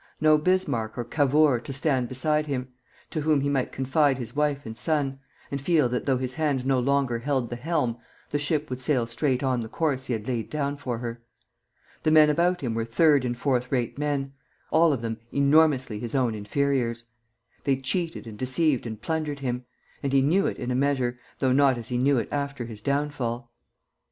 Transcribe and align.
No 0.19 0.35
Bismarck 0.39 0.97
or 0.97 1.03
Cavour 1.03 1.61
stood 1.63 2.07
beside 2.07 2.47
him, 2.47 2.69
to 3.11 3.21
whom 3.21 3.41
he 3.41 3.49
might 3.49 3.71
confide 3.71 4.17
his 4.17 4.35
wife 4.35 4.65
and 4.65 4.75
son, 4.75 5.19
and 5.51 5.61
feel 5.61 5.87
that 5.89 6.07
though 6.07 6.17
his 6.17 6.33
hand 6.33 6.65
no 6.65 6.79
longer 6.79 7.19
held 7.19 7.51
the 7.51 7.55
helm, 7.55 7.99
the 8.31 8.39
ship 8.39 8.71
would 8.71 8.79
sail 8.79 9.05
straight 9.05 9.43
on 9.43 9.59
the 9.59 9.67
course 9.69 10.07
he 10.07 10.13
had 10.13 10.27
laid 10.27 10.49
down 10.49 10.75
for 10.75 10.97
her. 10.97 11.21
The 12.01 12.09
men 12.09 12.31
about 12.31 12.61
him 12.61 12.73
were 12.73 12.83
third 12.83 13.23
and 13.23 13.37
fourth 13.37 13.71
rate 13.71 13.99
men, 13.99 14.33
all 14.71 14.91
of 14.91 15.03
them 15.03 15.19
enormously 15.31 15.99
his 15.99 16.15
own 16.15 16.33
inferiors. 16.33 17.05
They 17.65 17.77
cheated 17.77 18.25
and 18.25 18.39
deceived 18.39 18.87
and 18.87 18.99
plundered 18.99 19.41
him; 19.41 19.65
and 20.01 20.11
he 20.13 20.23
knew 20.23 20.47
it 20.47 20.57
in 20.57 20.71
a 20.71 20.75
measure, 20.75 21.19
though 21.37 21.51
not 21.53 21.77
as 21.77 21.89
he 21.89 21.99
knew 21.99 22.17
it 22.17 22.27
after 22.31 22.65
his 22.65 22.81
downfall. 22.81 23.51